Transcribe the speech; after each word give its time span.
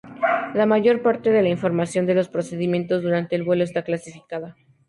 La 0.55 0.65
mayor 0.65 1.03
parte 1.03 1.29
de 1.29 1.43
la 1.43 1.49
información 1.49 2.07
de 2.07 2.15
los 2.15 2.27
procedimientos 2.27 3.03
durante 3.03 3.35
el 3.35 3.43
vuelo 3.43 3.63
está 3.63 3.83
clasificada. 3.83 4.55